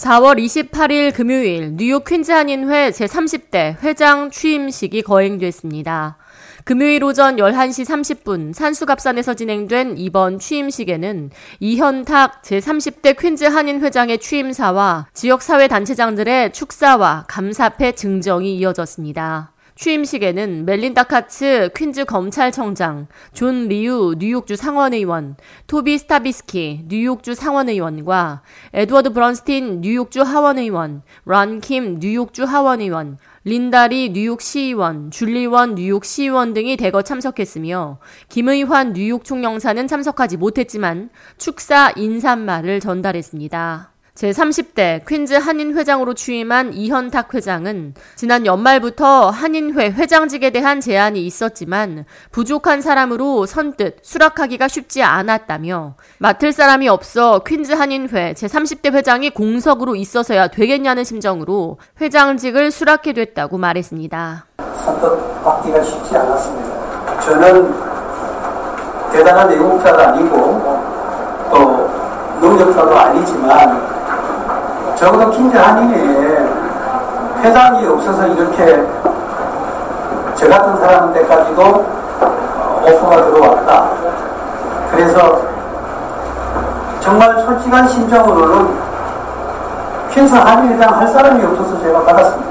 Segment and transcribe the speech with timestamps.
[0.00, 6.16] 4월 28일 금요일 뉴욕 퀸즈 한인회 제30대 회장 취임식이 거행됐습니다.
[6.64, 17.26] 금요일 오전 11시 30분 산수갑산에서 진행된 이번 취임식에는 이현탁 제30대 퀸즈 한인회장의 취임사와 지역사회단체장들의 축사와
[17.28, 19.52] 감사패 증정이 이어졌습니다.
[19.80, 25.36] 취임식에는 멜린다 카츠 퀸즈 검찰청장, 존 리우 뉴욕주 상원의원,
[25.66, 28.42] 토비 스타비스키 뉴욕주 상원의원과
[28.74, 36.04] 에드워드 브론스틴 뉴욕주 하원의원, 론 킴 뉴욕주 하원의원, 린다 리 뉴욕 시의원, 줄리 원 뉴욕
[36.04, 43.92] 시의원 등이 대거 참석했으며 김의환 뉴욕 총영사는 참석하지 못했지만 축사 인사말을 전달했습니다.
[44.20, 52.82] 제30대 퀸즈 한인 회장으로 취임한 이현탁 회장은 지난 연말부터 한인회 회장직에 대한 제안이 있었지만 부족한
[52.82, 61.04] 사람으로 선뜻 수락하기가 쉽지 않았다며 맡을 사람이 없어 퀸즈 한인회 제30대 회장이 공석으로 있어서야 되겠냐는
[61.04, 64.46] 심정으로 회장직을 수락해 됐다고 말했습니다.
[64.84, 67.20] 선뜻 받기가 쉽지 않았습니다.
[67.20, 67.74] 저는
[69.12, 70.36] 대단한 애국자도 아니고
[71.50, 71.90] 또
[72.46, 73.89] 능력자도 아니지만
[75.00, 76.46] 적어도 한인회에
[77.42, 78.86] 회장이 없어서 이렇게
[80.34, 81.86] 저 같은 사람한테까지도
[82.82, 83.88] 오퍼가 들어왔다.
[84.90, 85.40] 그래서
[87.00, 88.78] 정말 솔직한 심정으로는
[90.10, 92.49] 퀸스 한인회장 할 사람이 없어서 제가 받았습니다.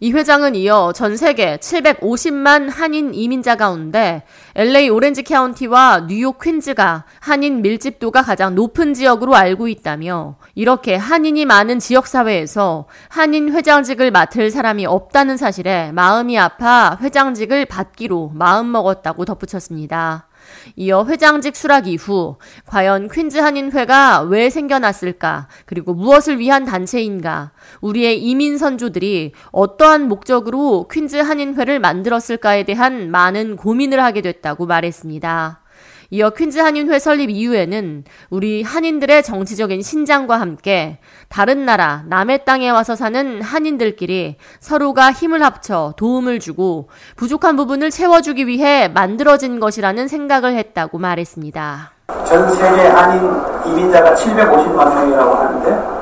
[0.00, 4.22] 이 회장은 이어 전 세계 750만 한인 이민자 가운데
[4.56, 11.78] LA 오렌지 카운티와 뉴욕 퀸즈가 한인 밀집도가 가장 높은 지역으로 알고 있다며 이렇게 한인이 많은
[11.78, 20.28] 지역사회에서 한인 회장직을 맡을 사람이 없다는 사실에 마음이 아파 회장직을 받기로 마음먹었다고 덧붙였습니다.
[20.76, 25.48] 이어 회장직 수락 이후 과연 퀸즈 한인회가 왜 생겨났을까?
[25.66, 27.52] 그리고 무엇을 위한 단체인가?
[27.80, 35.63] 우리의 이민 선조들이 어떠한 목적으로 퀸즈 한인회를 만들었을까에 대한 많은 고민을 하게 됐다고 말했습니다.
[36.10, 40.98] 이어 퀸즈 한인회 설립 이후에는 우리 한인들의 정치적인 신장과 함께
[41.28, 48.46] 다른 나라, 남의 땅에 와서 사는 한인들끼리 서로가 힘을 합쳐 도움을 주고 부족한 부분을 채워주기
[48.46, 51.92] 위해 만들어진 것이라는 생각을 했다고 말했습니다.
[52.26, 53.30] 전 세계 한인
[53.66, 55.94] 이민자가 750만 명이라고 하는데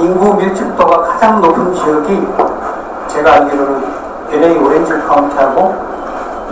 [0.00, 2.20] 인구 밀집도가 가장 높은 지역이
[3.08, 3.82] 제가 알기로는
[4.30, 5.91] LA 오렌지 카운티하고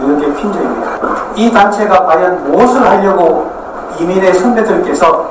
[0.00, 0.90] 뉴욕의 퀸즈입니다.
[1.34, 3.50] 이 단체가 과연 무엇을 하려고
[3.98, 5.26] 이민의 선배들께서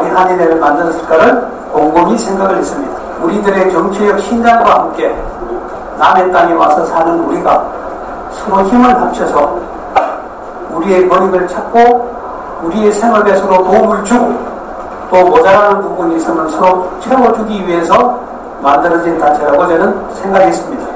[0.00, 2.92] 우리 한인회를 만들었을까를 곰곰이 생각을 했습니다.
[3.22, 5.14] 우리들의 정치적 신장과 함께
[5.98, 7.64] 남의 땅에 와서 사는 우리가
[8.32, 9.58] 서로 힘을 합쳐서
[10.72, 12.10] 우리의 권익을 찾고
[12.64, 14.34] 우리의 생업에 서로 도움을 주고
[15.10, 18.18] 또 모자라는 부분이 있으면 서로 채워주기 위해서
[18.62, 20.91] 만들어진 단체라고 저는 생각했습니다.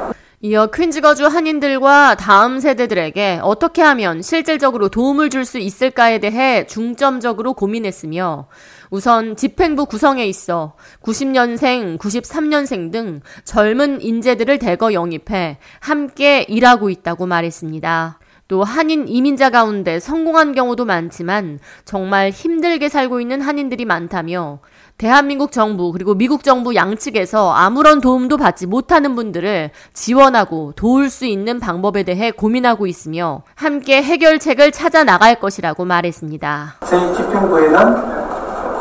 [0.47, 7.53] 이어 퀸즈 거주 한인들과 다음 세대들에게 어떻게 하면 실질적으로 도움을 줄 수 있을까에 대해 중점적으로
[7.55, 8.47] 고민했으며
[8.91, 18.21] 우선 집행부 구성에 있어 90년생, 93년생 등 젊은 인재들을 대거 영입해 함께 일하고 있다고 말했습니다.
[18.49, 24.61] 또 한인 이민자 가운데 성공한 경우도 많지만 정말 힘들게 살고 있는 한인들이 많다며
[24.99, 31.59] 대한민국 정부 그리고 미국 정부 양측에서 아무런 도움도 받지 못하는 분들을 지원하고 도울 수 있는
[31.59, 36.77] 방법에 대해 고민하고 있으며 함께 해결책을 찾아 나갈 것이라고 말했습니다.
[36.89, 37.79] 저희 집행부에는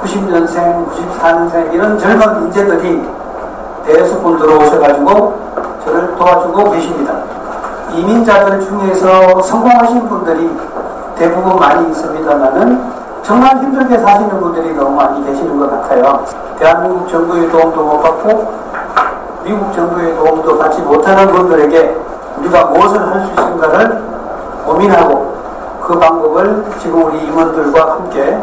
[0.02, 3.02] 90년생, 94년생 이런 젊은 인재들이
[3.86, 7.35] 대수분 들어오셔가지고 저를 도와주고 계십니다.
[7.94, 10.50] 이민자들 중에서 성공하신 분들이
[11.16, 12.82] 대부분 많이 있습니다만은
[13.24, 16.24] 정말 힘들게 사시는 분들이 너무 많이 계시는 것 같아요.
[16.60, 18.54] 대한민국 정부의 도움도 못 받고
[19.44, 21.98] 미국 정부의 도움도 받지 못하는 분들에게
[22.38, 24.04] 우리가 무엇을 할 수 있는가를
[24.66, 25.36] 고민하고
[25.86, 28.38] 그 방법을 지금 우리 임원들과 함께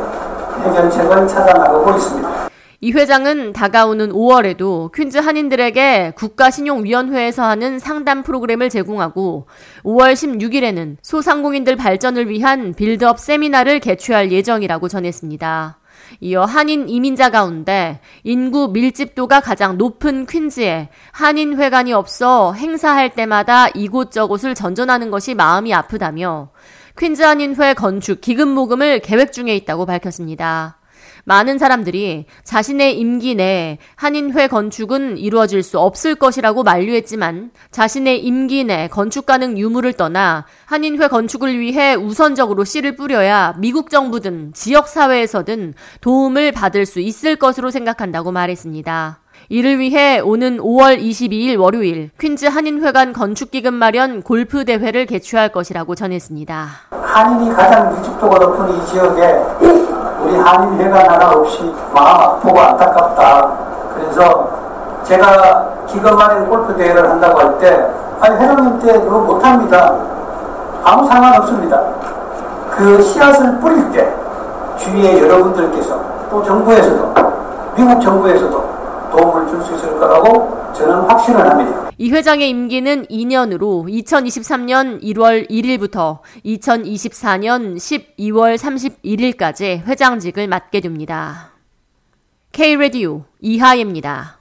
[0.64, 2.51] 해결책을 찾아나가고 있습니다.
[2.84, 9.46] 이 회장은 다가오는 5월에도 퀸즈 한인들에게 국가신용위원회에서 하는 상담 프로그램을 제공하고
[9.84, 15.79] 5월 16일에는 소상공인들 발전을 위한 빌드업 세미나를 개최할 예정이라고 전했습니다.
[16.23, 24.56] 이어 한인 이민자 가운데 인구 밀집도가 가장 높은 퀸즈에 한인 회관이 없어 행사할 때마다 이곳저곳을
[24.56, 26.50] 전전하는 것이 마음이 아프다며
[26.99, 30.81] 퀸즈 한인회 건축 기금 모금을 계획 중에 있다고 밝혔습니다.
[31.24, 38.88] 많은 사람들이 자신의 임기 내 한인회 건축은 이루어질 수 없을 것이라고 만류했지만 자신의 임기 내
[38.88, 46.52] 건축 가능 유무를 떠나 한인회 건축을 위해 우선적으로 씨를 뿌려야 미국 정부든 지역 사회에서든 도움을
[46.52, 49.20] 받을 수 있을 것으로 생각한다고 말했습니다.
[49.48, 56.69] 이를 위해 오는 5월 22일 월요일 퀸즈 한인회관 건축기금 마련 골프 대회를 개최할 것이라고 전했습니다.
[56.90, 59.92] 한인이 가장 밀집도가 높은 이 지역에
[60.22, 63.48] 우리 한인회관 하나 없이 마음 아프고 안타깝다.
[63.94, 64.48] 그래서
[65.04, 67.86] 제가 기금 마련 골프 대회를 한다고 할 때
[68.20, 69.94] 아니 회장님 때 그거 못합니다.
[70.84, 71.80] 아무 상관 없습니다.
[72.70, 74.14] 그 씨앗을 뿌릴 때
[74.78, 75.98] 주위에 여러분들께서
[76.30, 77.14] 또 정부에서도
[77.74, 78.72] 미국 정부에서도
[79.12, 81.80] 도움을 줄 수 있을 거라고 저는 확신을 합니다.
[82.02, 91.52] 이 회장의 임기는 2년으로 2023년 1월 1일부터 2024년 12월 31일까지 회장직을 맡게 됩니다.
[92.50, 94.40] K-Radio 이하예입니다.